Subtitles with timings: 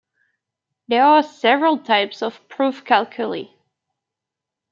[0.87, 3.53] There are several types of proof calculi.